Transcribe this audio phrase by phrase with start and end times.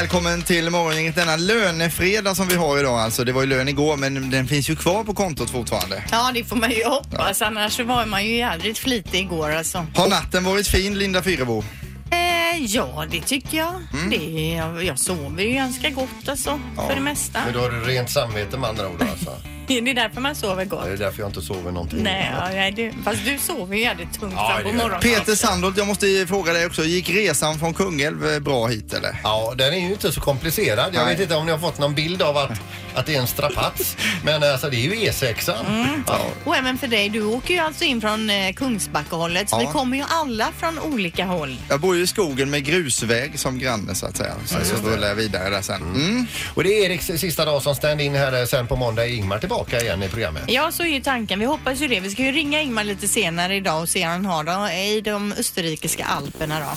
[0.00, 3.24] Välkommen till morgongänget denna lönefredag som vi har idag alltså.
[3.24, 6.04] Det var ju lön igår men den finns ju kvar på kontot fortfarande.
[6.10, 7.42] Ja, det får man ju hoppas.
[7.42, 9.86] Annars så var man ju jädrigt flitig igår alltså.
[9.94, 11.64] Har natten varit fin Linda Fyrebo?
[12.10, 13.74] Eh, ja, det tycker jag.
[13.92, 14.10] Mm.
[14.10, 17.40] Det, jag, jag sover ju ganska gott alltså, för det mesta.
[17.44, 19.55] Men då har du rent samvete med andra ord alltså.
[19.66, 20.84] Det är därför man sover gott.
[20.84, 22.02] Det är därför jag inte sover någonting.
[22.02, 25.00] Nej, ja, nej du, fast du sover ju jädrigt tungt Ja, fram på morgonen.
[25.00, 26.84] Peter Sandholt, jag måste fråga dig också.
[26.84, 29.20] Gick resan från Kungälv eh, bra hit eller?
[29.24, 30.90] Ja, den är ju inte så komplicerad.
[30.94, 31.14] Jag Nej.
[31.14, 32.50] vet inte om ni har fått någon bild av att,
[32.94, 33.96] att det är en strapats.
[34.24, 35.66] Men alltså det är ju E6.
[35.66, 36.04] Mm.
[36.06, 36.18] Ja.
[36.44, 39.60] Och även för dig, du åker ju alltså in från eh, Kungsbackahållet så Ja.
[39.60, 41.56] vi kommer ju alla från olika håll.
[41.68, 44.32] Jag bor ju i skogen med grusväg som granne så att säga.
[44.46, 45.82] Så, så rullar jag vidare där sen.
[45.82, 46.26] Mm.
[46.54, 48.40] Och det är Eriks sista dag som stand-in här.
[48.40, 50.42] eh, Sen på måndag Ingmar tillbaka igen i programmet.
[50.46, 51.38] Ja, så är ju tanken.
[51.38, 52.00] Vi hoppas ju det.
[52.00, 55.00] Vi ska ju ringa Ingmar lite senare idag och se hur han har det i
[55.00, 56.76] de österrikiska alperna då.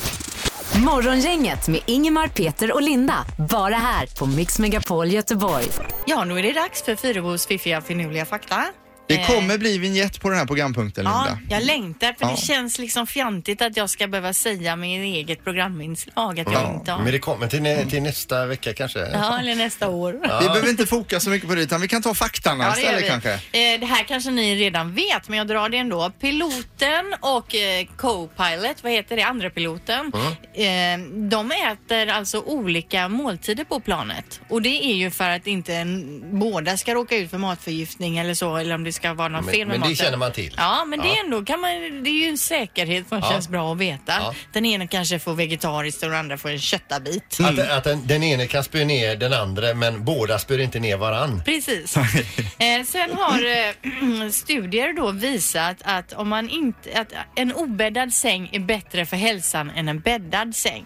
[0.79, 3.25] Morgongänget med Ingemar, Peter och Linda.
[3.49, 5.65] Bara här på Mix Megapol Göteborg.
[6.05, 8.65] Ja, nu är det dags för Fyrebos fiffiga finurliga fakta.
[9.09, 11.55] Det Eh, kommer bli vignett på den här programpunkten Ja, Linda.
[11.55, 12.31] jag längtar för Ja.
[12.31, 16.91] det känns liksom fjantigt att jag ska behöva säga min eget programinslag att jag inte
[16.91, 17.03] har.
[17.03, 18.99] Men det kommer till, nä- till nästa vecka kanske.
[18.99, 20.13] Ja, eller nästa år.
[20.41, 23.07] Vi behöver inte foka så mycket på det utan vi kan ta faktan Ja, istället
[23.07, 23.31] kanske.
[23.33, 26.11] Eh, det här kanske ni redan vet, men jag drar det ändå.
[26.21, 30.11] Piloten och eh, co-pilot, vad heter det, andra piloten,
[30.53, 34.41] eh, de äter alltså olika måltider på planet.
[34.49, 38.33] Och det är ju för att inte en, båda ska råka ut för matförgiftning eller
[38.33, 39.95] så, eller om det ska vara något Men- fel med men det maten.
[40.05, 40.53] känner man till.
[40.57, 41.69] Ja, men det är ändå kan man,
[42.03, 43.29] det är ju en säkerhet som Ja.
[43.31, 44.13] känns bra att veta.
[44.19, 44.33] Ja.
[44.53, 47.39] Den ena kanske får vegetariskt och den andra får en köttabit.
[47.39, 50.97] Att, att den, den ene kan spö ner den andra men båda spör inte ner
[50.97, 51.41] varann.
[51.45, 51.97] Precis.
[52.57, 58.49] eh, sen har eh, studier då visat att om man inte, att en obäddad säng
[58.53, 60.85] är bättre för hälsan än en bäddad säng.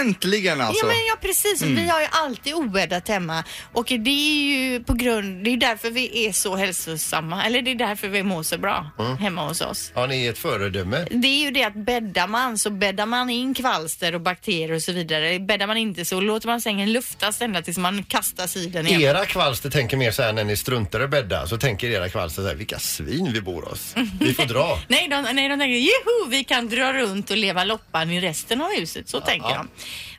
[0.00, 0.86] Äntligen alltså.
[0.86, 4.92] Ja men ja precis, vi har ju alltid obäddat hemma och det är ju på
[4.94, 8.58] grund, det är därför vi är så hälsosamma, eller det är därför vi mår så
[8.58, 9.92] bra hemma hos oss.
[9.94, 11.06] Ja, ni är ett föredöme.
[11.10, 14.82] Det är ju det att bäddar man så bäddar man in kvalster och bakterier och
[14.82, 15.38] så vidare.
[15.38, 19.00] Bäddar man inte så låter man sängen luftas ända tills man kastas i den igen.
[19.00, 22.42] Era kvalster tänker mer så här när ni struntar i bädda så tänker era kvalster
[22.42, 23.94] så här, vilka svin vi bor hos.
[24.20, 24.78] Vi får dra.
[24.88, 28.60] Nej de, nej, de tänker joho, vi kan dra runt och leva loppan i resten
[28.60, 29.08] av huset.
[29.08, 29.59] Så tänker de.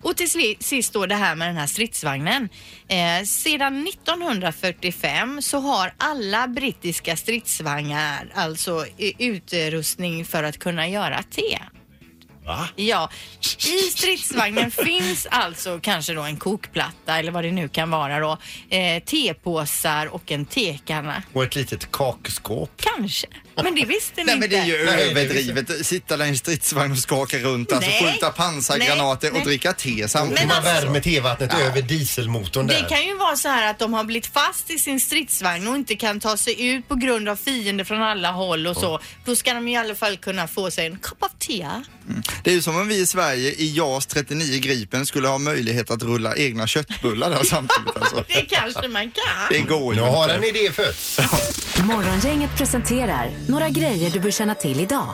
[0.02, 2.50] Och till sist då det här med den här stridsvagnen.
[2.88, 8.86] Eh, sedan 1945 så har alla brittiska stridsvagnar alltså
[9.18, 11.60] utrustning för att kunna göra te.
[12.46, 12.68] Va?
[12.76, 13.10] Ja,
[13.68, 18.38] i stridsvagnen finns alltså kanske då en kokplatta eller vad det nu kan vara då.
[18.70, 21.24] Eh, tepåsar och en tekanna.
[21.34, 22.72] Och ett litet kakskåp.
[22.78, 24.56] Kanske, men det visste ni Nej men inte.
[24.56, 25.86] det är ju överdrivet.
[25.86, 28.14] Sitta där i en stridsvagn och skaka runt, alltså Nej.
[28.14, 29.46] skjuta pansargranater Nej, och nej.
[29.46, 30.48] dricka te samtidigt.
[30.48, 32.82] man alltså- värmer tevattnet över dieselmotorn där.
[32.82, 35.76] Det kan ju vara så här att de har blivit fast i sin stridsvagn och
[35.76, 39.00] inte kan ta sig ut på grund av fiender från alla håll och så.
[39.26, 41.68] Då ska de i alla fall kunna få sig en kopp av te.
[42.44, 45.92] Det är ju som om vi i Sverige i JAS 39 Gripen skulle ha möjlighet
[45.92, 47.96] att rulla egna köttbullar där samtidigt.
[47.96, 48.16] Alltså.
[48.28, 49.48] Det kanske man kan.
[49.50, 50.36] Det går ju Nu har inte.
[50.36, 51.20] en idé fötts.
[51.84, 55.14] Morgongänget presenterar några grejer du bör känna till idag.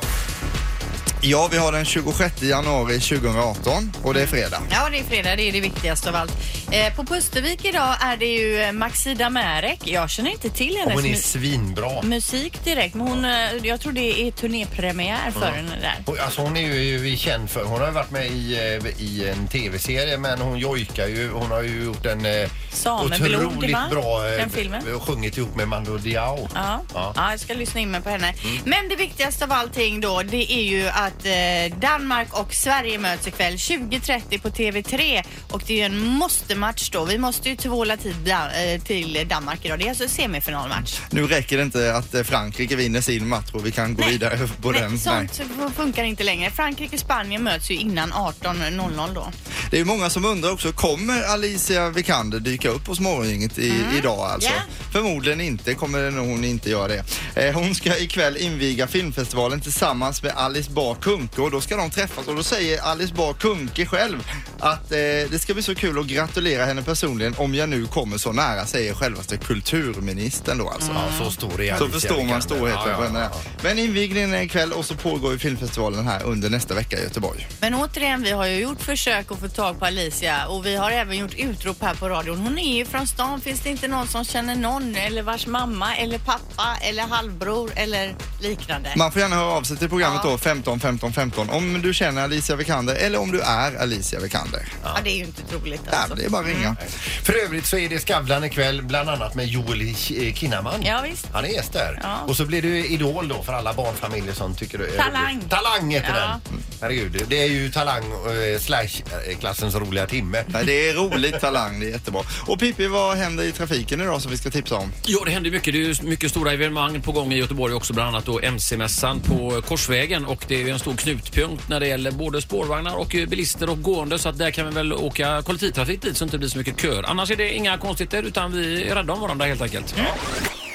[1.21, 4.61] Ja, vi har den 26 januari 2018 och det är fredag.
[4.71, 5.35] Ja, det är fredag.
[5.35, 6.31] Det är det viktigaste av allt.
[6.71, 9.79] Eh, på Pustervik idag är det ju eh, Maxida Märek.
[9.83, 12.01] Jag känner inte till Och hennes hon är mu- svinbra.
[12.01, 13.31] musik direkt, men hon, eh,
[13.63, 15.71] jag tror det är turnépremiär för henne
[16.05, 16.21] där.
[16.23, 19.47] Alltså hon är ju känd för, hon har ju varit med i, eh, i en
[19.47, 23.87] tv-serie men hon jojkar ju, hon har ju gjort en eh, Sameblod, otroligt va?
[23.91, 24.95] bra eh, Den filmen.
[24.95, 26.49] och sjungit ihop med Mando Diao.
[26.55, 26.81] Ja.
[26.93, 27.13] Ja.
[27.15, 27.31] Ja.
[27.31, 28.33] jag ska lyssna in mig på henne.
[28.65, 33.27] Men det viktigaste av allting då, det är ju att eh, Danmark och Sverige möts
[33.27, 37.05] ikväll 20.30 på TV3 och det är ju en måste-match då.
[37.05, 39.79] Vi måste ju tvåla tid da- eh, till Danmark idag.
[39.79, 40.99] Det är alltså semifinalmatch.
[41.09, 44.37] Nu räcker det inte att eh, Frankrike vinner sin match och vi kan gå vidare
[44.61, 44.91] på Nej, den.
[44.91, 44.99] Nej.
[44.99, 45.41] sånt
[45.75, 46.51] funkar inte längre.
[46.51, 49.27] Frankrike och Spanien möts ju innan 18.00 då.
[49.71, 54.19] Det är många som undrar också, kommer Alicia Vikander dyka upp hos Morgongänget i, idag
[54.19, 54.49] alltså?
[54.49, 54.61] Ja.
[54.91, 57.03] Förmodligen inte, kommer hon inte göra det.
[57.35, 61.89] Eh, hon ska ikväll inviga filmfestivalen tillsammans med Alice Bah Kuhnke och då ska de
[61.89, 64.23] träffas och då säger Alice Bah Kuhnke själv
[64.59, 64.97] att eh,
[65.31, 68.65] det ska bli så kul att gratulera henne personligen om jag nu kommer så nära,
[68.65, 70.91] säger självaste kulturministern då alltså.
[70.91, 73.29] Ja, så stor är Så förstår man storheten Ja, på henne.
[73.63, 77.47] Men invigningen är ikväll och så pågår ju filmfestivalen här under nästa vecka i Göteborg.
[77.61, 80.91] Men återigen, vi har ju gjort försök att få tag på Alicia och vi har
[80.91, 82.37] även gjort utrop här på radion.
[82.37, 83.41] Hon är ju från stan.
[83.41, 88.15] Finns det inte någon som känner någon eller vars mamma eller pappa eller halvbror eller
[88.41, 88.93] liknande.
[88.95, 92.23] Man får gärna höra av sig till programmet då 15 15 15 om du känner
[92.23, 94.61] Alicia Vikander eller om du är Alicia Vikander.
[94.83, 96.15] Ja, det är ju inte troligt alltså.
[96.15, 96.75] det är bara att ringa.
[97.23, 100.81] För övrigt så är det Skavlan ikväll bland annat med Joel K- Kinnaman.
[100.85, 101.27] Ja, visst.
[101.33, 101.99] Han är gäst där.
[102.03, 102.17] Ja.
[102.27, 105.35] Och så blir ju Idol då för alla barnfamiljer som tycker det är Talang.
[105.35, 105.49] roligt.
[105.49, 106.39] Talang heter Ja.
[106.49, 106.63] den.
[106.81, 110.43] Herregud, det är ju Talang eh, slash eh, klassens roliga timme.
[110.47, 112.21] Nej, det är roligt talang, det är jättebra.
[112.47, 114.91] Och Pippi, vad händer i trafiken idag som vi ska tipsa om?
[115.05, 115.73] Ja, det händer mycket.
[115.73, 119.19] Det är ju mycket stora evenemang på gång i Göteborg också, bland annat då MC-mässan
[119.19, 122.95] på Korsvägen och det är ju en en stor knutpunkt när det gäller både spårvagnar
[122.95, 126.27] och bilister och gående så att där kan vi väl åka kollektivtrafik dit så det
[126.27, 127.03] inte blir så mycket köer.
[127.03, 129.95] Annars är det inga konstigheter utan vi är rädda om varandra helt enkelt.
[129.97, 130.11] Mm.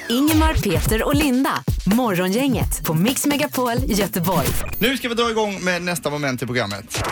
[0.08, 1.62] Ingemar, Peter och Linda.
[1.86, 4.46] Morgongänget på Mix Megapol Göteborg.
[4.78, 7.04] Nu ska vi dra igång med nästa moment i programmet.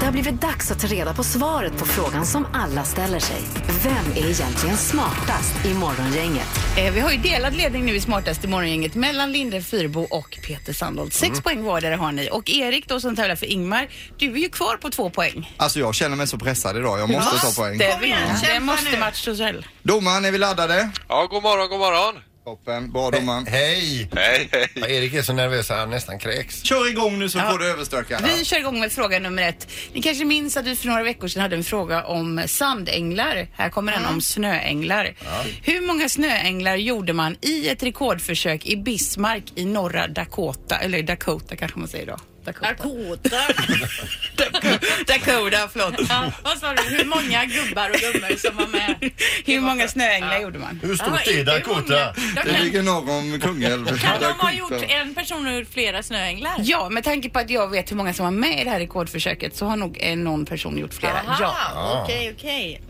[0.00, 3.42] Det har blivit dags att ta reda på svaret på frågan som alla ställer sig.
[3.84, 6.46] Vem är egentligen smartast i Morgongänget?
[6.78, 10.38] Eh, Vi har ju delad ledning nu i Smartast i morgongänget mellan Linde Fyrbo och
[10.46, 11.12] Peter Sandholt.
[11.14, 12.28] Sex poäng vardera har ni.
[12.32, 13.88] Och Erik då som tävlar för Ingmar,
[14.18, 15.54] du är ju kvar på två poäng.
[15.56, 17.78] Alltså jag känner mig så pressad idag, jag måste ta poäng.
[17.78, 18.54] Det Kom igen, vinner.
[18.54, 18.98] Det måste.
[18.98, 19.66] Mats Rosell.
[19.82, 20.90] Domaren, är vi laddade?
[21.08, 22.14] Ja, god morgon, god morgon.
[22.44, 23.46] Toppen, bra domaren.
[23.46, 24.08] Hej!
[24.16, 24.68] Hej, hej.
[24.74, 26.62] Ja, Erik är så nervös att han nästan kräks.
[26.62, 28.20] Kör igång nu så får du överstöka.
[28.36, 29.68] Vi kör igång med fråga nummer ett.
[29.92, 33.48] Ni kanske minns att vi för några veckor sedan hade en fråga om sandänglar.
[33.52, 35.14] Här kommer en om snöänglar.
[35.62, 41.56] Hur många snöänglar gjorde man i ett rekordförsök i Bismarck i norra Dakota, eller Dakota
[41.56, 42.16] kanske man säger då?
[42.44, 42.68] Dakota.
[42.68, 43.28] Dakota.
[45.06, 45.94] Dakota, förlåt.
[46.08, 46.82] ja, vad sa du?
[46.96, 49.10] Hur många gubbar och gummor som var med?
[49.46, 50.80] Hur många snöänglar gjorde man?
[50.82, 52.14] Hur Ja, stort inte är Dakota?
[52.26, 52.42] många.
[52.44, 53.86] Det ligger norr om Kungälv.
[53.86, 54.52] kan de ha Dakota.
[54.52, 56.54] gjort, en person gjort flera snöänglar?
[56.58, 58.78] Ja, med tanke på att jag vet hur många som var med i det här
[58.78, 61.20] rekordförsöket så har nog eh, någon person gjort flera.
[61.20, 62.02] Aha, Ja.
[62.04, 62.82] okej, okej.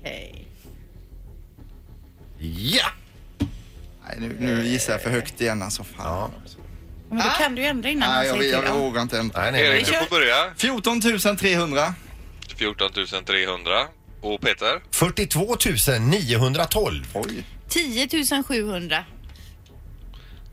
[0.00, 0.46] Okej.
[2.38, 2.84] Ja!
[4.08, 5.84] Nej, nu, nu gissar jag för högt igen alltså.
[5.84, 6.30] Fan.
[7.12, 8.68] Men då kan du ju ändra innan Nej, han jag, säger jag, till.
[8.70, 8.82] jag Ja.
[8.82, 9.40] vågar inte ändra.
[9.42, 10.54] Nej, nej, Erik, du får börja.
[10.56, 11.00] 14
[11.36, 11.94] 300.
[12.56, 12.90] 14
[13.26, 13.86] 300.
[14.20, 14.80] Och Peter?
[14.90, 15.56] 42
[16.00, 17.04] 912.
[17.14, 17.44] Oj.
[17.68, 18.08] 10
[18.48, 19.04] 700.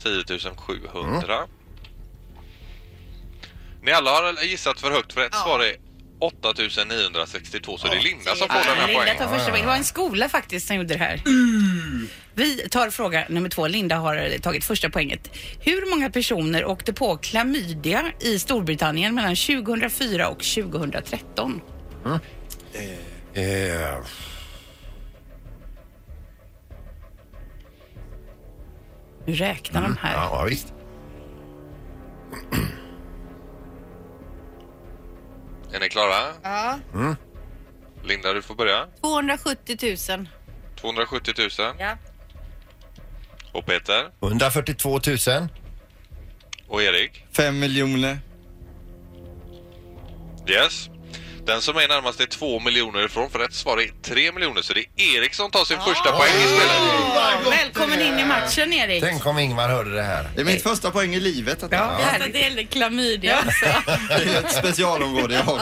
[0.04, 0.24] 10
[0.56, 1.48] 700.
[3.84, 5.76] Ni alla har gissat för högt för rätt svar är
[6.20, 6.54] 8
[6.88, 9.18] 962 så det är Linda som får den Ja, här Linda poängen.
[9.18, 9.62] tar första poängen.
[9.66, 11.22] Det var en skola faktiskt som gjorde det här.
[12.34, 13.68] Vi tar fråga nummer två.
[13.68, 15.30] Linda har tagit första poänget.
[15.60, 21.62] Hur många personer åkte på klamydia i Storbritannien mellan 2004 och 2013?
[23.34, 23.98] Eh,
[29.26, 30.14] Nu räknar de här.
[30.14, 30.74] ja, visst.
[35.74, 36.34] Är ni klara?
[36.44, 36.80] Ja.
[38.04, 38.88] Linda, du får börja.
[39.02, 39.78] 270
[40.10, 40.28] 000.
[40.82, 41.50] 270 000.
[41.80, 41.98] Ja.
[43.52, 44.10] Och Peter?
[44.22, 45.00] 142 000.
[46.68, 47.26] Och Erik?
[47.32, 48.20] 5 miljoner.
[50.48, 50.90] Yes.
[51.50, 54.74] Den som är närmast är 2 miljoner ifrån för rätt svar är 3 miljoner så
[54.74, 57.60] det är Erik som tar sin första poäng i spelet.
[57.60, 59.04] Välkommen in i matchen Erik.
[59.04, 60.30] Tänk om Ingmar hörde det här.
[60.36, 61.64] Det är mitt första poäng i livet.
[61.64, 62.34] Att Ja, härligt.
[62.34, 63.66] det gällde klamydia också.
[64.10, 65.62] Det är ett specialområde jag har.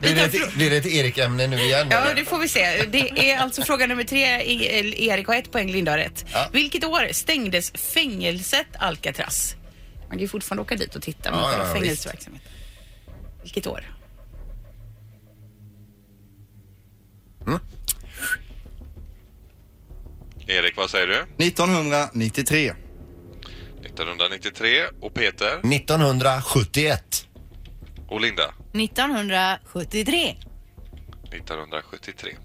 [0.00, 1.86] Blir det ett, blir det ett Erik-ämne nu igen?
[1.90, 2.14] Ja, eller?
[2.14, 2.82] det får vi se.
[2.88, 4.42] Det är alltså fråga nummer tre.
[4.42, 6.24] I- Erik har ett poäng, Linda har rätt.
[6.32, 6.48] Ja.
[6.52, 9.54] Vilket år stängdes fängelset Alcatraz?
[10.00, 12.42] Man kan ju fortfarande åka dit och titta på Ja, ja, ja, ja, fängelseverksamhet.
[13.42, 13.95] Vilket år?
[20.46, 21.44] Erik, vad säger du?
[21.44, 22.72] 1993.
[23.84, 24.84] 1993.
[25.00, 25.74] Och Peter?
[25.74, 27.26] 1971.
[28.08, 28.54] Och Linda?
[28.72, 30.36] 1973.
[31.32, 32.36] 1973.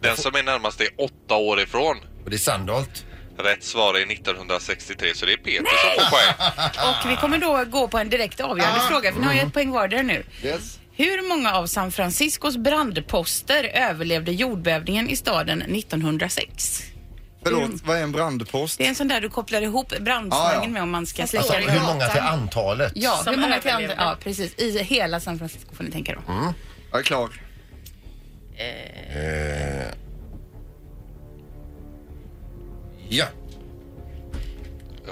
[0.00, 1.96] Den som är närmast är åtta år ifrån.
[2.24, 3.06] Och det är Sandholt.
[3.38, 6.34] Rätt svar är 1963 så det är Peter som får poäng.
[6.88, 9.52] Och vi kommer då gå på en direkt avgörande fråga för ni har ju ett
[9.52, 10.24] poäng vardera nu.
[10.42, 10.78] Yes.
[10.96, 16.82] Hur många av San Franciscos brandposter överlevde jordbävningen i staden 1906?
[17.44, 18.78] Förlåt, vad är en brandpost?
[18.78, 20.68] Det är en sån där du kopplar ihop brandslangen Ja, ja.
[20.68, 22.92] med om man ska släcka Alltså, hur många till antalet?
[22.94, 23.96] Ja, Som hur många till överlevde.
[23.98, 24.54] Ja, precis.
[24.58, 26.52] I hela San Francisco får ni tänka då.
[26.90, 27.30] Jag är klar.
[28.56, 29.86] Eh,
[33.08, 33.26] ja.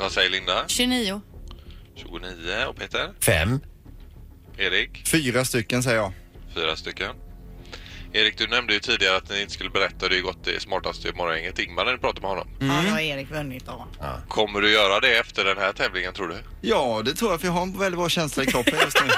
[0.00, 0.64] Vad säger Linda?
[0.66, 1.20] 29.
[1.94, 3.10] 29 och Peter?
[3.20, 3.60] Fem.
[4.60, 5.08] Erik?
[5.08, 6.12] Fyra stycken säger jag.
[6.54, 7.10] Fyra stycken.
[8.12, 10.08] Erik, du nämnde ju tidigare att ni inte skulle berätta.
[10.08, 12.48] Det är ju gått det smartaste i morgongänget Ingmar när ni pratade med honom.
[12.60, 13.86] Ja, då har Erik vunnit då.
[14.28, 16.36] Kommer du göra det efter den här tävlingen tror du?
[16.60, 19.10] Ja, det tror jag för jag har en väldigt bra känsla i kroppen just nu.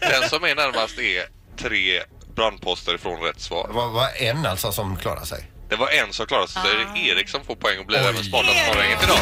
[0.00, 1.22] Den som är närmast är
[1.62, 2.00] tre
[2.36, 3.68] brandposter ifrån rätt Det svar.
[3.72, 5.50] var, var en alltså som klarade sig.
[5.68, 7.98] Det var en som klarade sig, så är det Erik som får poäng och blir
[7.98, 9.18] även smartast morgongänget idag.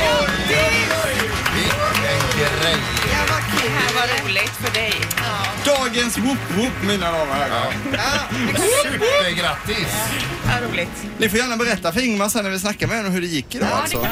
[1.55, 2.77] Vilken grej!
[3.63, 4.93] Det här var roligt för dig.
[5.65, 7.73] Dagens whoop whoop mina damer och herrar.
[8.83, 9.95] Supergrattis!
[10.47, 11.07] Ja, roligt.
[11.19, 13.55] Ni får gärna berätta för Ingmar sen när vi snackar med honom hur det gick
[13.55, 14.07] idag alltså.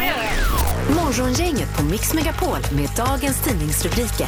[0.91, 4.27] Morgongänget på Mix Megapol med dagens tidningsrubriker.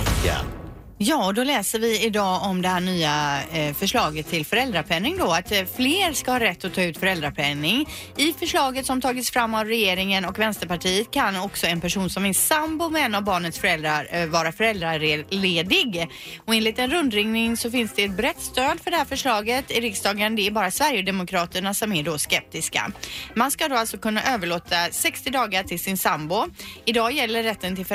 [0.99, 5.53] Ja, då läser vi idag om det här nya eh, förslaget till föräldrapenning då, att
[5.53, 7.89] eh, fler ska ha rätt att ta ut föräldrapenning.
[8.17, 12.33] I förslaget som tagits fram av regeringen och Vänsterpartiet kan också en person som är
[12.33, 16.09] sambo med en av barnets föräldrar eh, vara föräldraledig.
[16.47, 19.81] Och enligt en rundringning så finns det ett brett stöd för det här förslaget i
[19.81, 20.37] riksdagen.
[20.37, 22.93] Det är bara Sverigedemokraterna som är då skeptiska.
[23.35, 26.47] Man ska då alltså kunna överlåta 60 dagar till sin sambo.
[26.85, 27.87] Idag gäller rätten till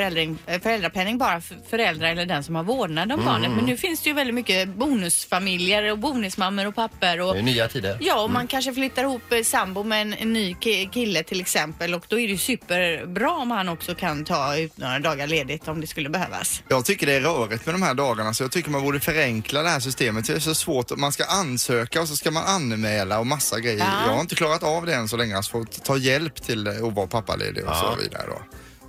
[0.46, 3.50] eh, föräldrapenning bara för föräldrar eller den som har vårdnad om barnet.
[3.50, 7.20] Men nu finns det ju väldigt mycket bonusfamiljer och bonusmammor och pappor.
[7.20, 7.98] Och Det är nya tider.
[8.00, 11.40] Ja, och man kanske flyttar ihop eh, sambo med en, en ny ki- kille till
[11.40, 15.26] exempel och då är det ju superbra om han också kan ta ut några dagar
[15.26, 16.62] ledigt om det skulle behövas.
[16.68, 19.62] Jag tycker det är rörigt med de här dagarna så jag tycker man borde förenkla
[19.62, 20.26] det här systemet.
[20.26, 20.96] Det är så svårt.
[20.96, 23.78] Man ska ansöka och så ska man anmäla och massa grejer.
[23.78, 24.06] Ja.
[24.06, 25.36] Jag har inte klarat av det än så länge.
[25.36, 27.94] Alltså får ta hjälp till eh, att vara pappaledig och Ja.
[27.96, 28.38] så vidare då.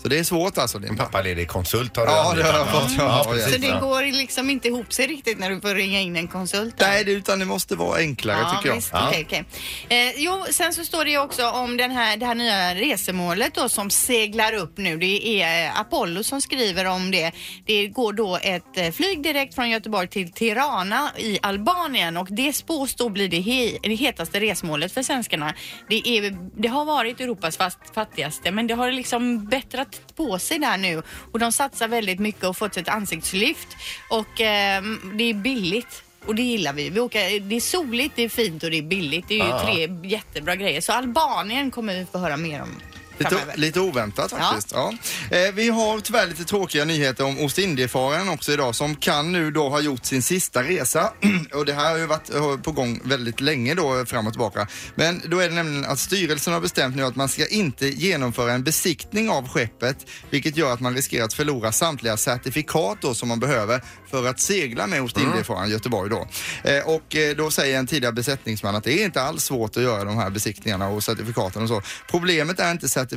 [0.01, 0.79] Så det är svårt alltså.
[0.79, 1.03] Linda.
[1.03, 2.91] pappaledig konsult har du Ja, det har jag fått.
[2.98, 3.48] Ja, precis.
[3.48, 3.53] ja.
[3.53, 6.75] Så det går liksom inte ihop sig riktigt när du får ringa in en konsult.
[6.79, 8.75] Nej, det, utan det måste vara enklare tycker jag.
[8.75, 9.46] Visst, okej, okej.
[9.89, 13.56] Eh, jo, sen så står det ju också om den här, det här nya resemålet
[13.56, 14.98] då som seglar upp nu.
[14.98, 17.32] Det är eh, Apollo som skriver om det.
[17.65, 22.53] Det går då ett eh, flyg direkt från Göteborg till Tirana i Albanien och det
[22.53, 25.53] spås då bli det, he, det hetaste resmålet för svenskarna.
[25.89, 30.60] Det, är, det har varit Europas fast, fattigaste men det har liksom bättrat på sig
[30.60, 33.67] där nu och de satsar väldigt mycket och fått ett ansiktslyft
[34.10, 34.84] och eh,
[35.15, 36.03] det är billigt.
[36.25, 36.89] Och det gillar vi.
[36.89, 39.25] vi åker, det är soligt, det är fint och det är billigt.
[39.27, 39.63] Det är ju Ja.
[39.65, 40.81] tre jättebra grejer.
[40.81, 42.69] Så Albanien kommer vi få höra mer om
[43.19, 44.71] Lite, lite oväntat faktiskt.
[44.71, 44.93] Ja.
[45.31, 49.69] Eh, vi har tyvärr lite tråkiga nyheter om Ostindiefararen också idag som kan nu då
[49.69, 51.13] ha gjort sin sista resa.
[51.53, 54.67] och det här har ju varit eh, på gång väldigt länge då fram och tillbaka.
[54.95, 58.53] Men då är det nämligen att styrelsen har bestämt nu att man ska inte genomföra
[58.53, 59.97] en besiktning av skeppet
[60.29, 64.39] vilket gör att man riskerar att förlora samtliga certifikat då som man behöver för att
[64.39, 66.27] segla med Ostindiefararen Göteborg då.
[66.63, 69.83] Eh, och eh, då säger en tidigare besättningsman att det är inte alls svårt att
[69.83, 71.81] göra de här besiktningarna och certifikaten och så.
[72.07, 73.09] Problemet är inte certifikaten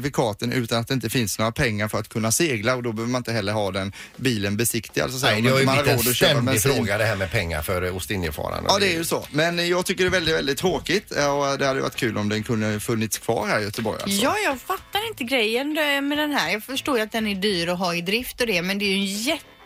[0.53, 3.21] utan att det inte finns några pengar för att kunna segla och då behöver man
[3.21, 5.33] inte heller ha den bilen besiktigad så att säga.
[5.33, 6.75] Nej, det har ju man blivit en ständig bensin.
[6.75, 8.65] fråga det här med pengar för Ostindiefararen.
[8.69, 9.27] Ja, det är ju så.
[9.31, 12.43] Men jag tycker det är väldigt, väldigt tråkigt och det hade varit kul om den
[12.43, 13.99] kunde funnits kvar här i Göteborg.
[14.03, 14.23] Alltså.
[14.23, 16.53] Ja, jag fattar inte grejen eh, med den här.
[16.53, 18.85] Jag förstår ju att den är dyr att ha i drift och det, men det
[18.85, 19.07] är ju en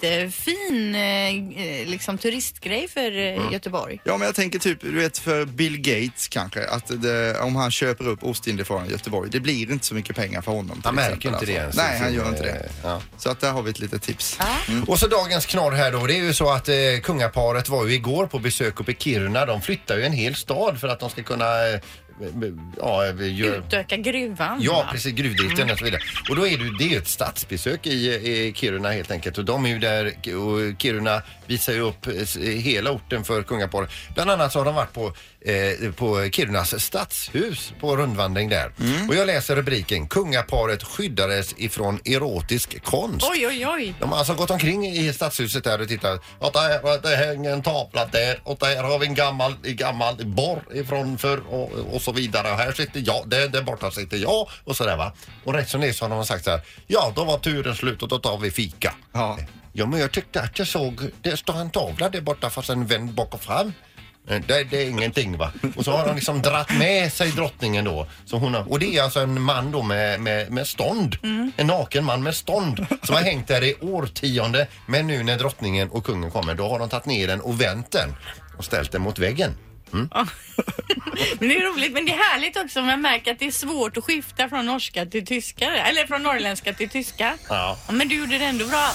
[0.01, 4.01] jättefin eh, eh, liksom turistgrej för eh, Göteborg.
[4.05, 7.71] Ja, men jag tänker typ, du vet för Bill Gates kanske, att det, om han
[7.71, 10.81] köper upp Ostindiefararen i Göteborg, det blir inte så mycket pengar för honom.
[10.85, 11.81] Han märker exempel, inte det alltså.
[11.81, 11.91] ens.
[11.91, 12.69] Nej, han gör inte det.
[12.83, 13.01] Ja.
[13.19, 14.39] Så att där har vi ett litet tips.
[14.87, 16.07] Och så dagens knorr här då.
[16.07, 19.47] Det är ju så att eh, kungaparet var ju igår på besök uppe i Kiruna.
[19.47, 21.81] De flyttar ju en hel stad för att de ska kunna eh,
[22.81, 24.59] ja, gör, Utöka gruvan.
[24.61, 24.89] Ja, va?
[24.93, 25.13] precis.
[25.13, 26.01] Gruvdriften och så vidare.
[26.31, 29.39] Och då är det, det är ju ett statsbesök i, i Kiruna helt enkelt.
[29.39, 30.07] Och de är ju där
[30.37, 33.91] och Kiruna visar ju upp eh, hela orten för kungaparet.
[34.15, 38.73] Bland annat så har de varit på, eh, på Kirunas stadshus på rundvandring där.
[39.09, 43.27] Och jag läser rubriken Kungaparet skyddades ifrån erotisk konst.
[43.31, 43.95] Oj, oj, oj.
[44.01, 46.23] De har alltså gått omkring i stadshuset där och tittat.
[46.41, 50.63] Ja, där, det hänger en tavla där och där har vi en gammal, gammal borr
[50.75, 52.53] ifrån förr och, och så vidare.
[52.53, 55.13] Och här sitter jag, där, där borta sitter jag och sådär va.
[55.45, 56.61] Och rätt som det är så har de sagt så här.
[56.87, 58.95] Ja, då var turen slut och då tar vi fika.
[59.13, 59.39] Ja.
[59.79, 62.87] Ja, men jag tyckte att jag såg, det står en tavla där borta fast en
[62.87, 63.73] vänd bak och fram.
[64.29, 65.53] Eh, Det, det är ingenting va.
[65.77, 68.07] Och så har han liksom dratt med sig drottningen då.
[68.25, 71.17] Så hon har, och det är alltså en man då med, med, med stånd.
[71.57, 72.87] En naken man med stånd.
[73.03, 74.67] Som har hängt där i årtionde.
[74.87, 77.91] Men nu när drottningen och kungen kommer då har de tagit ner den och vänt
[77.93, 78.17] den.
[78.59, 79.51] Och ställt den mot väggen.
[81.39, 83.51] Men det är roligt, men det är härligt också om jag märker att det är
[83.51, 87.35] svårt att skifta från norska till tyska, eller från norrländska till tyska.
[87.49, 87.79] Ja.
[87.91, 88.89] Men du gjorde det ändå bra.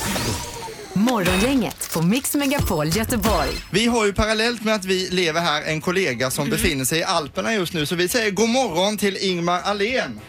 [0.93, 3.49] Morgongänget på Mix Megapol Göteborg.
[3.71, 7.03] Vi har ju parallellt med att vi lever här en kollega som befinner sig i
[7.03, 10.19] Alperna just nu så vi säger god morgon till Ingmar Ahlén.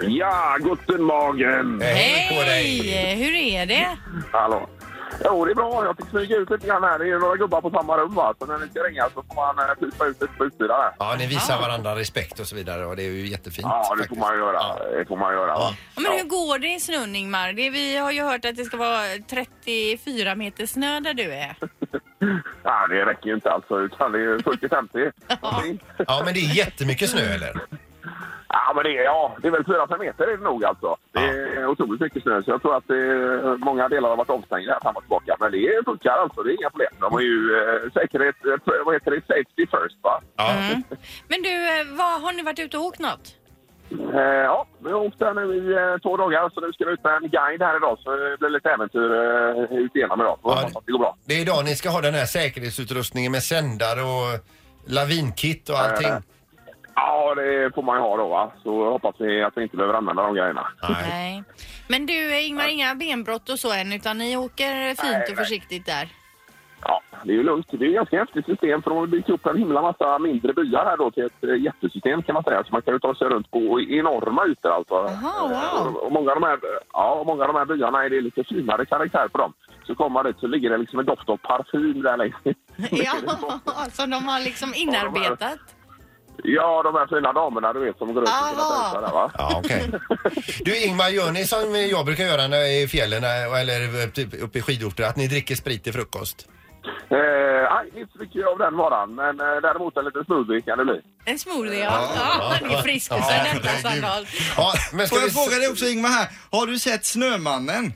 [0.00, 1.80] Ja, guten morgen!
[1.82, 3.14] Hej!
[3.16, 3.96] Hur är det?
[4.32, 4.68] Hallå.
[5.24, 5.84] Jo, det är bra.
[5.84, 6.98] Jag fick smyga ut lite grann här.
[6.98, 8.34] Det är några gubbar på samma rum va.
[8.38, 10.92] Så när ni ska ringa så får man eh, pipa ut lite på utsidan där.
[10.98, 13.66] Ja, ni visar varandra respekt och så vidare och det är ju jättefint.
[13.70, 14.20] Ja, det får faktiskt.
[14.20, 14.52] man göra.
[14.54, 14.78] Ja.
[14.98, 15.48] Det får man göra.
[15.48, 15.74] Ja.
[15.94, 17.52] Ja, Men hur går det i snön Ingmar?
[17.52, 21.56] Det, vi har ju hört att det ska vara 34 meter snö där du är.
[22.62, 23.80] Ja, det räcker ju inte alltså.
[23.80, 25.12] Utan det är ju 40-50.
[26.06, 27.60] Ja, men det är jättemycket snö eller?
[28.56, 30.96] Ja, men det är, ja, det är väl 4-5 meter är det nog alltså.
[31.12, 33.04] Det är otroligt mycket snö, så jag tror att det,
[33.58, 35.36] många delar har varit avstängda här fram och tillbaka.
[35.40, 36.92] Men det funkar alltså, det är inga problem.
[37.00, 40.20] De har ju eh, säkerhet, eh, vad heter det, safety first va?
[40.36, 40.46] Ja.
[41.28, 43.26] Men du, eh, vad, har ni varit ute och åkt något?
[44.14, 46.92] Eh, ja, vi har åkt här nu i eh, två dagar så nu ska vi
[46.92, 49.10] ut med en guide här idag så det blir lite äventyr
[49.72, 50.38] eh, ut igenom idag.
[50.42, 51.16] Så Ja, det går bra.
[51.24, 54.30] Det är idag ni ska ha den här säkerhetsutrustningen med sändare och
[54.86, 56.12] lavinkit och allting.
[56.94, 58.52] Ja, det får man ju ha då va.
[58.62, 60.66] Så hoppas vi att vi inte behöver använda de grejerna.
[60.82, 60.96] Nej.
[61.08, 61.44] Nej.
[61.88, 65.36] Men du, Ingmar, inga benbrott och så än, utan ni åker fint Nej, och nej.
[65.36, 66.08] försiktigt där?
[66.86, 67.66] Ja, det är ju lugnt.
[67.70, 70.52] Det är ju ganska häftigt system för de har byggt upp en himla massa mindre
[70.52, 72.64] byar här då till ett eh, jättesystem kan man säga.
[72.64, 74.94] Så man kan ju ta sig runt på enorma ytor alltså.
[74.94, 75.86] Aha, wow.
[75.88, 76.58] Eh, Och många av de här,
[76.92, 79.52] ja, och många av de här byarna är det lite finare karaktär på dem.
[79.86, 82.38] Så kommer man dit så ligger det liksom en doft av parfym där längst
[82.90, 83.14] Ja,
[83.92, 85.58] så de har liksom inarbetat?
[86.42, 88.92] Ja, de här fina damerna du vet som går med sina Aha.
[88.92, 89.30] pälsar där va.
[89.38, 89.90] Ja, okej.
[90.64, 94.08] Du Ingmar, gör ni som jag brukar göra när jag är i fjällen eh, eller
[94.10, 96.48] typ uppe i skidorter, att ni dricker sprit till frukost?
[97.10, 97.18] Eh,
[97.74, 99.14] nej, inte så mycket av den varan.
[99.14, 101.00] Men eh, däremot en liten smoothie kan det bli.
[101.24, 102.10] En smoothie, ja.
[102.16, 102.54] ja.
[102.68, 104.28] Det är friskt och så Ja, detta herregud.
[104.56, 107.92] Ja, men ska Får jag fråga dig också Ingmar här, har du sett Snömannen?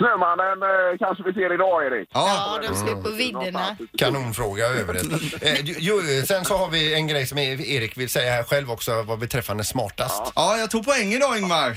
[0.00, 2.08] Snömannen eh, kanske vi ser idag Erik.
[2.12, 3.42] Ja, de ska upp på vidderna.
[3.44, 3.98] Någonstans ute.
[4.04, 5.42] Kanonfråga övrigt.
[5.42, 8.70] Eh, ju- ju, sen så har vi en grej som Erik vill säga här själv
[8.70, 10.32] också vad beträffande smartast.
[10.36, 11.76] Ja, jag tog poäng idag Ingmar.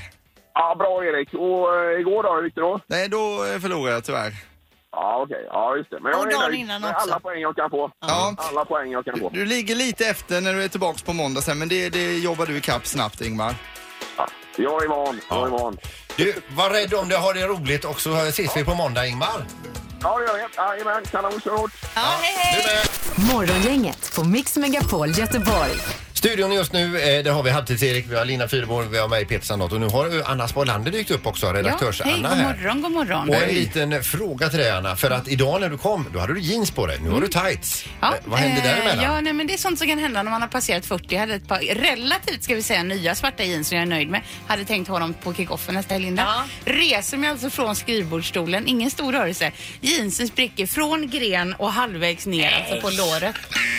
[0.54, 1.28] Ja, bra Erik.
[1.34, 2.80] Och eh, igår då, hur gick det då?
[2.86, 4.32] Nej, då eh, förlorade jag tyvärr.
[4.92, 5.44] Ja, okej.
[5.50, 6.00] Ja, just det.
[6.00, 6.94] Men jag är nöjd med också.
[6.96, 7.90] alla poäng jag kan få.
[8.00, 8.34] Ja.
[8.38, 9.28] Alla poäng jag kan få.
[9.28, 12.46] Du ligger lite efter när du är tillbaks på måndag sen, men det, det jobbar
[12.46, 13.54] du ikapp snabbt Ingmar.
[14.16, 14.26] Ja,
[14.56, 15.20] jag är van.
[15.30, 15.76] Jag är van.
[16.16, 19.46] Du, var rädd om det, ha det roligt och så ses vi på måndag Ingmar.
[20.00, 20.50] Ja, det gör jag.
[20.70, 21.70] Jajamän, kanon, hårt.
[21.94, 22.62] Ja, hej, hej!
[22.62, 23.34] Du med.
[23.34, 25.70] Morgongänget på Mix Megapol Göteborg.
[26.24, 29.24] Studion just nu, eh, där har vi Halvtids-Erik, vi har Lina Fyrborg, vi har mig
[29.24, 32.38] Peter Sandholt och nu har ju Anna Spolander dykt upp också, Ja, hej, redaktörs-Anna god
[32.38, 32.44] här.
[32.44, 33.28] morgon, god morgon.
[33.28, 36.34] Och en liten fråga till dig Anna, för att idag när du kom, då hade
[36.34, 37.84] du jeans på dig, nu har du tights.
[38.02, 39.04] Eh, vad hände eh, däremellan?
[39.04, 41.06] Ja, nej, men det är sånt som kan hända när man har passerat 40.
[41.08, 44.08] Jag hade ett par relativt, ska vi säga, nya svarta jeans som jag är nöjd
[44.08, 44.20] med.
[44.46, 46.22] Hade tänkt ha dem på kickoffen nästa helg, Linda.
[46.22, 46.72] Ja.
[46.72, 49.52] Reser mig alltså från skrivbordsstolen, ingen stor rörelse.
[49.80, 53.34] Jeansen spricker från gren och halvvägs ner, alltså på låret.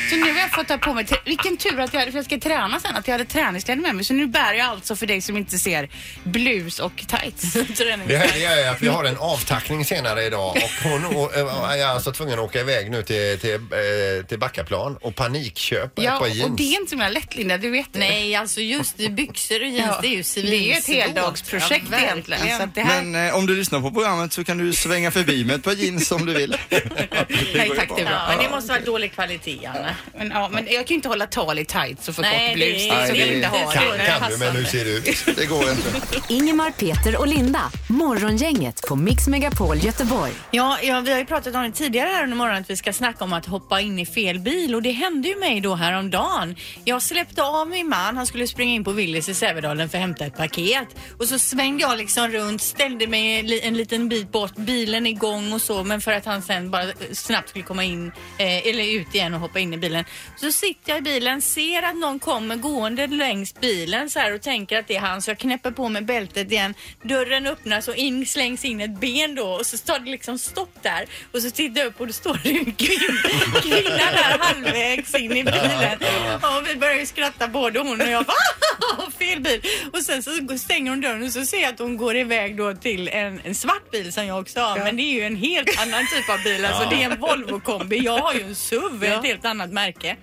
[0.09, 2.34] Så nu har jag fått ta på mig, vilken tur att jag, för jag ska
[2.39, 4.05] träna sen, att jag hade träningskläder med mig.
[4.05, 5.89] Så nu bär jag alltså för dig som inte ser
[6.23, 7.53] blus och tights.
[8.07, 11.85] Det härliga är att vi har en avtackning senare idag och hon å- äh, är
[11.85, 16.19] alltså tvungen att åka iväg nu till, till, eh, till Backaplan och panikköpa ett Ja,
[16.19, 16.49] par jeans.
[16.51, 17.99] och det är inte så himla lätt Linda, du vet det.
[17.99, 20.51] Nej, alltså just byxor och jeans, Ja, det är ju civilsvårt.
[20.85, 22.39] Det är ju ett heldagsprojekt Ja, egentligen.
[22.41, 22.57] verkligen.
[22.57, 23.01] Så att det här...
[23.03, 25.71] Men eh, om du lyssnar på programmet så kan du svänga förbi med ett par
[25.73, 26.57] jeans om du vill.
[26.69, 28.25] Nej tack, det är Ja, bra.
[28.29, 29.95] men det måste vara dålig kvalitet, Anna.
[30.17, 32.59] Men, ja, men jag kan ju inte hålla tal i tights och för Nej, kort
[32.59, 32.83] det- blus.
[32.83, 33.57] Så det- vill jag inte ha
[33.91, 34.05] det- det.
[34.05, 35.25] Kan, kan du, men hur ser det ut?
[35.37, 35.89] Det går inte.
[36.33, 37.71] Ingemar, Peter och Linda.
[37.89, 40.31] Morgongänget på Mix Megapol Göteborg.
[40.51, 42.93] Ja, ja, vi har ju pratat om det tidigare här under morgonen att vi ska
[42.93, 46.55] snacka om att hoppa in i fel bil och det hände ju mig då häromdagen.
[46.85, 50.01] Jag släppte av min man, han skulle springa in på Willys i Sävedalen för att
[50.01, 50.87] hämta ett paket
[51.19, 55.07] och så svängde jag liksom runt, ställde mig en li- en liten bit bort, bilen
[55.07, 58.83] igång och så men för att han sen bara snabbt skulle komma in eh, eller
[58.99, 60.05] ut igen och hoppa in i bilen.
[60.35, 64.41] Så sitter jag i bilen, ser att någon kommer gående längs bilen så här och
[64.41, 66.73] tänker att det är han så jag knäpper på mig bältet igen.
[67.03, 70.73] Dörren öppnas och in slängs in ett ben då och så står det liksom stopp
[70.81, 75.15] där och så tittar jag upp och då står det en kvinna, kvinna där halvvägs
[75.15, 75.97] in i bilen.
[76.41, 78.25] Och vi börjar ju skratta både hon och jag.
[78.27, 79.61] "Ah, Fel bil!
[79.93, 82.73] Och sen så stänger hon dörren och så ser jag att hon går iväg då
[82.73, 84.77] till en, en svart bil som jag också har.
[84.77, 86.65] Men det är ju en helt annan typ av bil.
[86.65, 87.97] Alltså det är en Volvo kombi.
[87.99, 90.15] Jag har ju en SUV, ett helt annat märke.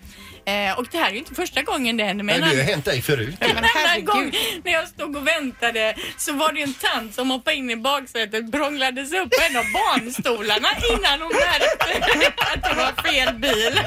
[0.47, 2.25] Eh, och det här är ju inte första gången det händer.
[2.25, 3.35] Men Men det har hänt dig förut.
[3.41, 4.07] en annan herregud.
[4.07, 4.33] gång
[4.65, 7.77] när jag stod och väntade så var det ju en tant som hoppade in i
[7.77, 13.81] baksätet prånglades upp på en av barnstolarna innan hon märkte att det var fel bil.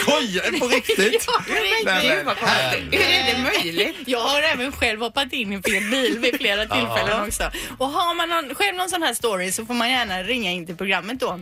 [0.00, 1.24] Skojar du på riktigt?
[1.26, 1.42] Ja.
[1.48, 2.92] Nej, men, Gud vad konstigt.
[2.92, 3.96] Hur är det möjligt?
[4.06, 7.50] Jag har även själv hoppat in i fel bil vid flera tillfällen också.
[7.78, 10.66] Och har man någon, själv någon sån här story så får man gärna ringa in
[10.66, 11.40] till programmet då.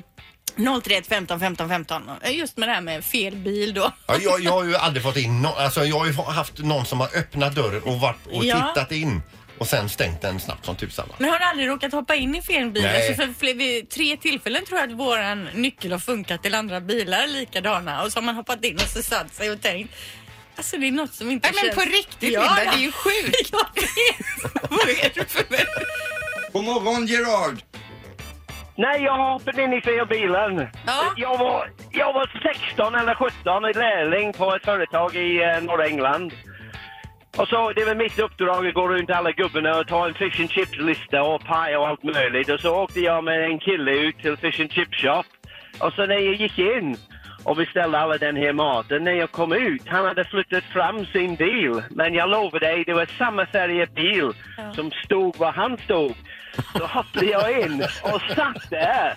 [0.59, 2.03] 031 15 15 15.
[2.31, 3.93] Just med det här med fel bil då.
[4.07, 6.87] Ja, jag, jag har ju aldrig fått in no alltså jag har ju haft någon
[6.87, 8.73] som har öppnat dörren och varit och Ja.
[8.75, 9.23] tittat in
[9.59, 11.09] och sen stängt den snabbt som tusan.
[11.09, 11.15] va?
[11.19, 12.83] Men har du aldrig råkat hoppa in i fel bil?
[12.83, 13.09] Nej.
[13.09, 16.81] Alltså för fler, vid tre tillfällen tror jag att våran nyckel har funkat till andra
[16.81, 19.95] bilar likadana och så har man hoppat in och så satt sig och tänkt
[20.57, 21.85] Alltså det är något som inte Nej, men känns...
[21.91, 22.71] på riktigt Ja, Linda, ja.
[22.71, 23.51] det är ju sjukt.
[23.53, 24.71] Jag vet.
[24.71, 25.81] Vad är det för människa?
[26.53, 27.57] God morgon Gerard!
[28.79, 30.69] Nej, jag har hoppat in i fel bilen.
[30.87, 31.13] Ja.
[31.17, 35.87] Jag, var, jag var 16 eller 17 i lärling på ett företag i eh, norra
[35.87, 36.33] England.
[37.37, 40.41] Och så det var mitt uppdrag att gå runt alla gubbarna och ta en fish
[40.41, 42.49] and chips-lista och paj och allt möjligt.
[42.49, 45.25] Och så åkte jag med en kille ut till fish and chip shop.
[45.81, 46.97] Och så när jag gick in
[47.45, 51.35] och beställde alla den här maten, när jag kom ut, han hade flyttat fram sin
[51.35, 51.83] bil.
[51.91, 54.31] Men jag lovar dig, det var samma färdiga bil
[54.75, 56.15] som stod var han stod.
[56.73, 59.15] Så hoppade jag in och satt där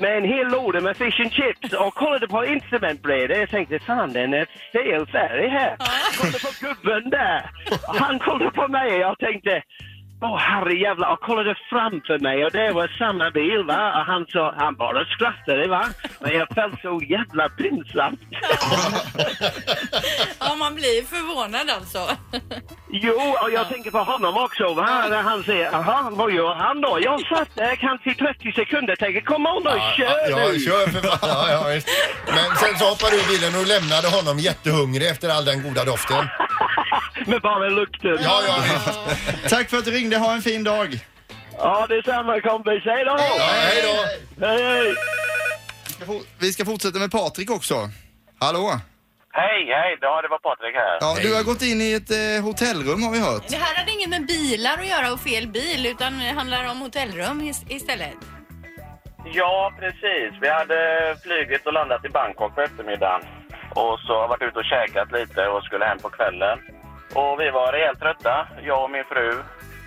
[0.00, 3.40] med en hel låda med fish and chips och kollade på instrumentbrädan.
[3.40, 5.76] Jag tänkte, fan den är fel färg här.
[6.18, 7.50] Kollade på gubben där.
[7.86, 9.62] Han kollade på mig och jag tänkte,
[10.22, 13.92] Åh herrejävlar, och kollade framför mig och det var samma bil va.
[13.98, 15.84] Och han sa, han bara skrattade va.
[16.20, 18.20] Men jag felt så jävla pinsamt.
[20.40, 21.98] Ja, man blir förvånad alltså.
[22.90, 25.06] Jo, och jag tänker på honom också va.
[25.10, 26.98] När han säger, jaha, vad gör han då?
[27.00, 30.58] Jag satt där kanske i 30 sekunder tänkte, kom on då, kör ja, nu!
[30.60, 31.18] kör för fan.
[31.22, 31.80] Ja, ja.
[32.26, 35.84] Men sen så hoppade du i bilen och lämnade honom jättehungrig efter all den goda
[35.84, 36.28] doften.
[37.26, 38.18] Med bara lukten.
[38.22, 39.48] Ja, ja, visst.
[39.50, 40.16] Tack för att du ringde.
[40.18, 40.98] Ha en fin dag.
[41.58, 42.82] Ja, detsamma kompis.
[42.84, 43.16] Hej då!
[43.18, 44.46] Ja, hej då.
[44.46, 44.94] Hej, hej!
[46.38, 47.74] Vi ska fortsätta med Patrik också.
[48.40, 48.80] Hallå?
[49.32, 49.98] Hej, hej.
[50.00, 50.98] Ja, det var Patrik här.
[51.00, 53.48] Ja, du har gått in i ett eh, hotellrum har vi hört.
[53.48, 56.80] Det här hade inget med bilar att göra och fel bil utan det handlar om
[56.80, 58.14] hotellrum is- istället.
[59.32, 60.30] Ja, precis.
[60.40, 60.80] Vi hade
[61.22, 63.20] flugit och landat i Bangkok på eftermiddagen.
[63.70, 66.58] Och så har jag varit ute och käkat lite och skulle hem på kvällen.
[67.14, 68.46] Och vi var rejält trötta.
[68.62, 69.32] Jag och min fru,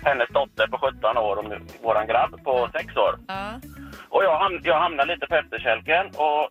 [0.04, 1.44] hennes dotter på 17 år och
[1.82, 3.14] våran grabb på 6 år.
[3.28, 3.60] Ja.
[4.08, 6.50] Och jag, ham- jag hamnade lite på efterkälken och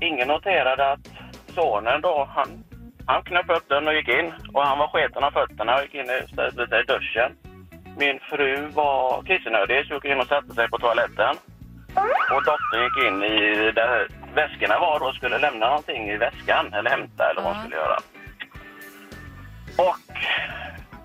[0.00, 1.08] ingen noterade att
[1.54, 2.48] sonen då, han,
[3.06, 4.32] han knöp upp dörren och gick in.
[4.52, 7.32] Och han var sketen av fötterna och gick in ställde sig i duschen.
[7.98, 11.36] Min fru var kissnödig så gick in och satte sig på toaletten.
[12.32, 16.90] Och dottern gick in i där väskorna var och skulle lämna någonting i väskan eller
[16.90, 17.96] hämta eller vad hon skulle göra.
[19.76, 19.96] Och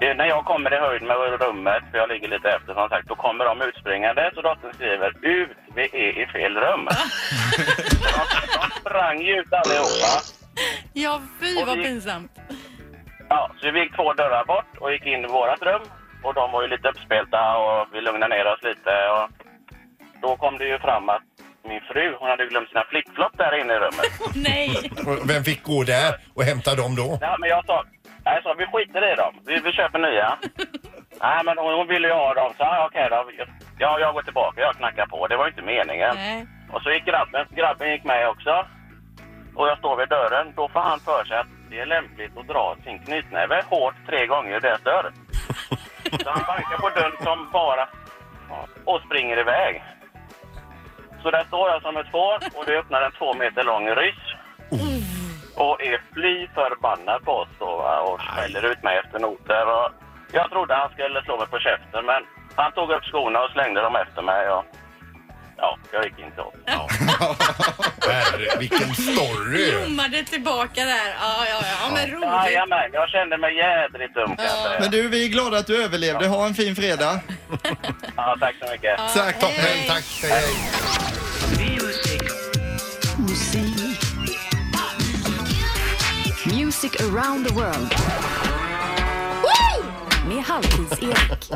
[0.04, 3.08] eh, när jag kommer i höjd med rummet, för jag ligger lite efter som sagt,
[3.08, 6.86] då kommer de utspringande så dottern skriver ut, vi är i fel rum.
[6.86, 6.94] de,
[8.62, 10.12] de sprang ju ut allihopa.
[10.94, 12.32] Ja, fy Och vad vi- pinsamt.
[13.30, 15.82] Ja, så vi gick två dörrar bort och gick in i vårat rum.
[16.24, 18.90] Och de var ju lite uppspelta och vi lugnade ner oss lite.
[19.16, 19.30] Och
[20.22, 21.22] då kom det ju fram att
[21.68, 24.12] min fru, hon hade glömt sina flipflop där inne i rummet.
[24.36, 24.92] Nej.
[25.08, 27.18] Och Vem fick gå där och hämta dem då?
[27.22, 29.34] Ja, men jag sa, nej, jag sa vi skiter i dem.
[29.46, 30.38] Vi, vi köper nya.
[31.22, 32.50] nej, men hon, hon ville ju ha dem.
[32.58, 33.46] Så ja, okej då.
[33.80, 34.62] Ja, jag går tillbaka.
[34.62, 35.28] Jag knackar på.
[35.28, 36.16] Det var ju inte meningen.
[36.16, 36.46] Nej.
[36.74, 37.46] Och så gick grabben.
[37.50, 38.66] Grabben gick med också.
[39.56, 40.54] Och jag står vid dörren.
[40.56, 44.28] Då får han för sig att det är lämpligt att dra sin knytnäve hårt tre
[44.28, 45.12] gånger i deras dörr.
[46.24, 47.88] Så han bankar på dörren som bara
[48.86, 49.84] och springer iväg.
[51.24, 54.41] Så där står jag som ett får och det öppnar en två meter lång ryss.
[55.56, 57.72] Och är fly förbannad på oss då,
[58.06, 59.66] och smäller ut mig efter noter.
[59.78, 59.90] Och
[60.32, 62.22] jag trodde han skulle slå mig på käften men
[62.56, 64.50] han tog upp skorna och slängde dem efter mig.
[64.50, 64.66] Och,
[65.58, 66.54] ja, jag gick in till oss.
[68.08, 69.72] Herre, vilken story!
[69.72, 71.10] Blommade tillbaka där.
[71.22, 71.92] Ja, ja, ja.
[71.94, 72.30] Men roligt.
[72.46, 74.80] Jajamän, jag kände mig jädrigt dum kan jag säga.
[74.80, 76.28] Men du, vi är glada att du överlevde.
[76.28, 77.20] Ha en fin fredag.
[78.16, 78.98] Ja, tack så mycket.
[79.14, 79.40] Tack.
[79.40, 80.04] Toppen, tack.
[80.22, 81.01] Hej, hej.
[86.92, 87.94] Music around the world.
[90.28, 91.52] Med Halvtids-Erik.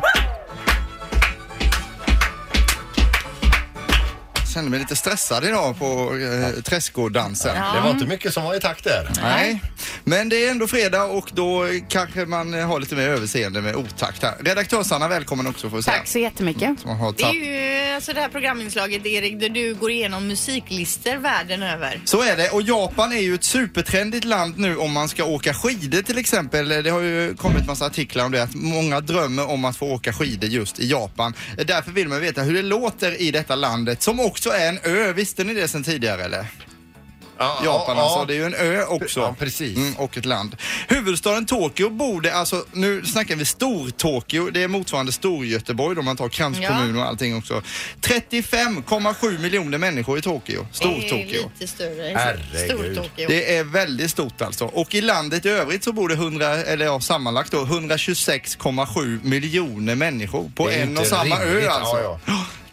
[4.56, 7.54] Kände mig lite stressad idag på eh, trädgårdsdansen.
[7.74, 9.10] Det var inte mycket som var i takt där.
[9.22, 9.62] Nej,
[10.04, 13.76] men det är ändå fredag och då kanske man eh, har lite mer överseende med
[13.76, 14.34] otakt här.
[14.40, 15.96] Redaktör Sanna, välkommen också får jag säga.
[15.96, 16.80] Tack så jättemycket.
[16.80, 21.16] Som har Det är ju alltså det här programinslaget Erik där du går igenom musiklistor
[21.16, 22.00] världen över.
[22.04, 25.54] Så är det och Japan är ju ett supertrendigt land nu om man ska åka
[25.54, 26.68] skidor till exempel.
[26.68, 30.12] Det har ju kommit massa artiklar om det att många drömmer om att få åka
[30.12, 31.34] skidor just i Japan.
[31.66, 35.12] Därför vill man veta hur det låter i detta landet som också är en ö.
[35.12, 36.46] Visste ni det sen tidigare eller?
[37.38, 38.24] Ja, Japan ja, alltså, ja.
[38.24, 39.20] det är ju en ö också.
[39.20, 39.76] Ja, precis.
[39.76, 40.56] Mm, och ett land.
[40.88, 46.28] Huvudstaden Tokyo borde, alltså nu snackar vi Stor-Tokyo, det är motsvarande Stor-Göteborg om man tar
[46.28, 47.62] kranskommun och allting också.
[48.00, 51.50] 35,7 miljoner människor i Tokyo, Det är Stor-Tokyo.
[51.58, 52.38] lite större.
[52.66, 53.28] Stor-Tokyo.
[53.28, 54.64] Det är väldigt stort alltså.
[54.64, 59.94] Och i landet i övrigt så bor det 100, eller ja, sammanlagt då 126,7 miljoner
[59.94, 61.64] människor på en och samma rimligt.
[61.64, 62.20] ö alltså.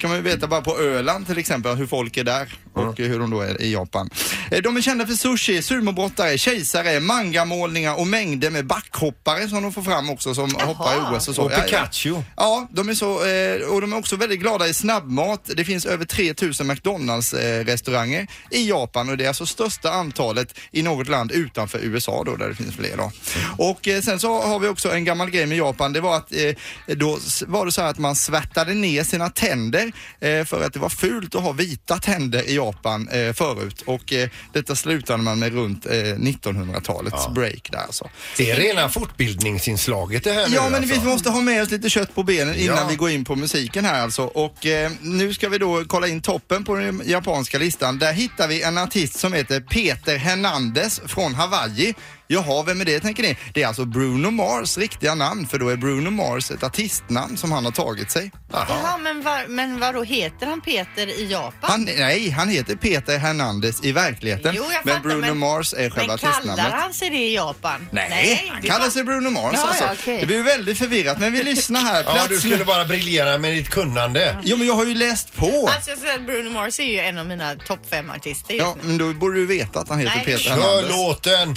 [0.03, 2.53] Kan man ju veta bara på Öland till exempel hur folk är där.
[2.73, 4.09] och hur de då är i Japan.
[4.51, 9.73] Eh, De är kända för sushi, sumobrottare, kejsare, mangamålningar och mängder med backhoppare som de
[9.73, 11.43] får fram också som hoppar i OS och så.
[11.43, 11.51] Och.
[11.51, 12.15] Pikachu.
[12.37, 15.49] Ja, de är så, eh, och de är också väldigt glada i snabbmat.
[15.55, 21.07] Det finns över 3000 McDonalds-restauranger i Japan och det är alltså största antalet i något
[21.09, 23.11] land utanför USA då, där det finns fler då.
[23.57, 25.93] Och eh, sen så har vi också en gammal grej med Japan.
[25.93, 29.92] Det var att eh, då var det så här att man svärtade ner sina tänder
[30.19, 34.13] eh, för att det var fult att ha vita tänder i Japan eh, förut och
[34.13, 38.09] eh, detta slutade man med runt eh, 1900-talets break där alltså.
[38.37, 40.99] Det är rena fortbildningsinslaget det här nu Ja, men alltså.
[40.99, 42.87] vi måste ha med oss lite kött på benen innan Ja.
[42.89, 44.23] vi går in på musiken här alltså.
[44.23, 44.65] Och
[45.01, 47.99] nu ska vi då kolla in toppen på den japanska listan.
[47.99, 51.93] Där hittar vi en artist som heter Peter Hernandez från Hawaii.
[52.33, 53.37] Jaha, vem är det tänker ni?
[53.53, 57.51] Det är alltså Bruno Mars riktiga namn för då är Bruno Mars ett artistnamn som
[57.51, 58.31] han har tagit sig.
[58.51, 61.53] Jaha, men, var, men vadå, heter han Peter i Japan?
[61.61, 64.53] Han, nej, han heter Peter Hernandez i verkligheten.
[64.57, 66.65] Jo, jag men fattar, Bruno men- Mars är själva Men kallar artistnamnet.
[66.73, 67.87] han sig det i Japan?
[67.91, 69.83] Nej, han det kallar var- sig Bruno Mars Ja, alltså.
[69.83, 70.19] ja, okej.
[70.19, 72.03] Det blir väldigt förvirrat men vi lyssnar här.
[72.07, 74.37] Ja, Plats du skulle bara briljera med ditt kunnande.
[74.43, 75.69] Jo, men jag har ju läst på.
[75.75, 75.91] Alltså
[76.25, 79.45] Bruno Mars är ju en av mina topp fem artister Ja, men då borde du
[79.45, 80.25] veta att han heter Nej.
[80.25, 80.91] Peter Kör Hernandez.
[80.91, 81.55] låten!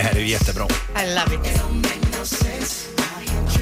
[0.00, 0.66] Det här är ju jättebra.
[1.02, 1.60] I love it.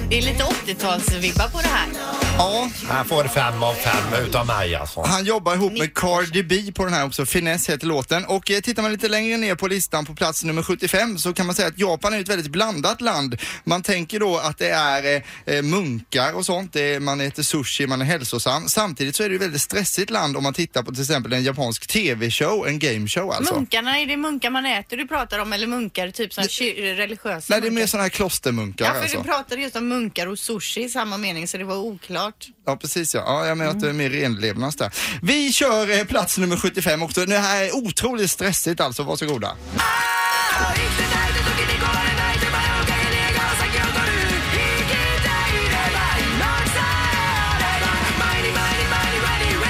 [0.08, 2.17] Det är lite 80-talsvibbar på det här.
[2.38, 5.00] Ja, Han får fem av fem utav mig alltså.
[5.02, 7.26] han jobbar ihop med Cardi B på den här också.
[7.26, 8.24] Finesse heter låten.
[8.24, 11.46] Och eh, tittar man lite längre ner på listan på plats nummer 75 så kan
[11.46, 13.36] man säga att Japan är ett väldigt blandat land.
[13.64, 16.72] Man tänker då att det är eh, eh, munkar och sånt.
[16.72, 18.68] Det är, man äter sushi, man är hälsosam.
[18.68, 21.42] Samtidigt så är det ett väldigt stressigt land om man tittar på till exempel en
[21.42, 23.54] japansk TV-show, en gameshow alltså.
[23.54, 27.46] Munkarna, är det munkar man äter du pratar om eller munkar typ som ky- religiösa
[27.54, 27.86] Nej, det är mer munkar?
[27.86, 29.18] sådana här klostermunkar Ja, för alltså.
[29.18, 32.27] du pratade just om munkar och sushi i samma mening så det var oklart.
[32.66, 33.22] Ja, precis ja.
[33.26, 34.90] ja jag menar att det är mer renlevnads där.
[35.22, 37.24] Vi kör eh, plats nummer 75 också.
[37.26, 39.02] Det här är otroligt stressigt alltså.
[39.02, 39.56] Varsågoda.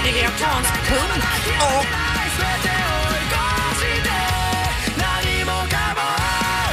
[0.09, 1.25] Är det japansk punk?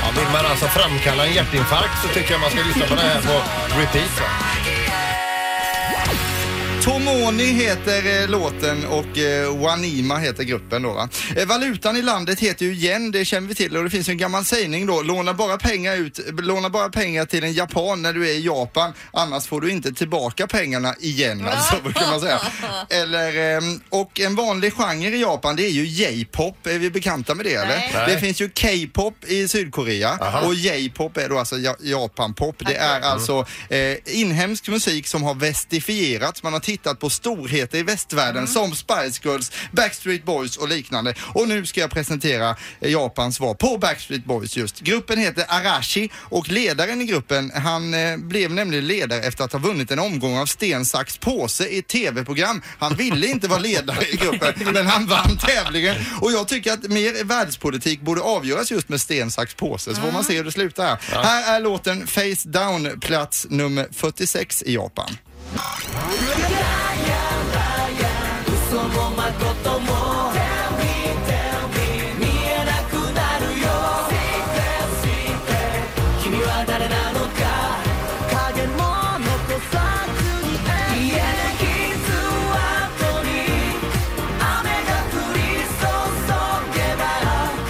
[0.01, 3.01] Ja, vill man alltså framkalla en hjärtinfarkt så tycker jag man ska lyssna på det
[3.01, 3.33] här på
[3.79, 4.19] repeat.
[4.21, 4.44] Va?
[6.85, 11.09] Tomoni heter eh, låten och eh, Wanima heter gruppen då va.
[11.35, 14.11] Eh, valutan i landet heter ju yen, det känner vi till och det finns ju
[14.11, 18.13] en gammal sägning då, låna bara pengar ut, låna bara pengar till en japan när
[18.13, 22.41] du är i Japan, annars får du inte tillbaka pengarna igen alltså, kan man säga.
[22.89, 27.35] Eller, ehm, och en vanlig genre i Japan det är ju J-pop, är vi bekanta
[27.35, 27.91] med det eller?
[27.93, 28.05] Nej.
[28.07, 32.55] Det finns ju K-pop i Sydkorea och J-pop är då alltså ja- Japan-pop.
[32.67, 36.43] Det är alltså eh, inhemsk musik som har vestifierats.
[36.43, 41.13] Man har tittat på storheter i västvärlden som Spice Girls, Backstreet Boys och liknande.
[41.19, 44.79] Och nu ska jag presentera eh, Japans svar på Backstreet Boys just.
[44.79, 49.59] Gruppen heter Arashi och ledaren i gruppen han eh, blev nämligen ledare efter att ha
[49.59, 52.61] vunnit en omgång av sten, sax, påse i ett tv-program.
[52.79, 56.83] Han ville inte vara ledare i gruppen men han vann tävlingen och jag tycker att
[56.83, 60.51] mer världspolitik borde avgöras just med sten, sax, påse så får man se hur det
[60.51, 61.23] slutar här.
[61.23, 65.17] Här är låten Face Down, plats nummer 46 i Japan.
[65.55, 65.59] う
[68.69, 70.14] そもまことも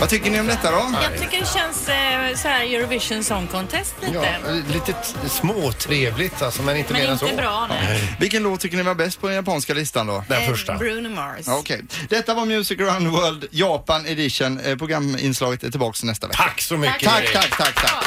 [0.06, 0.92] Vad tycker ni om detta då?
[1.04, 4.14] Jag tycker det känns eh, så här Eurovision Song Contest lite.
[4.14, 7.36] Ja, lite t- småtrevligt alltså, men inte Men mer än inte så.
[7.36, 8.16] bra nej.
[8.20, 10.24] Vilken låt tycker ni var bäst på den japanska listan då?
[10.28, 10.76] Den Eh, första.
[10.76, 11.48] Bruno Mars.
[11.48, 14.60] Okej, detta var Music around the world Japan edition.
[14.60, 16.44] Eh, Programinslaget är tillbaka nästa vecka.
[16.44, 17.34] Tack så mycket Tack, Erik.
[17.34, 18.06] tack, tack, tack.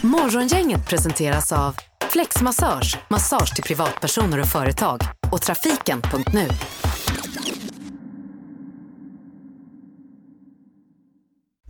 [0.00, 1.76] Morgongänget presenteras av
[2.10, 5.00] Flexmassage, massage till privatpersoner och företag
[5.32, 6.48] och trafiken.nu.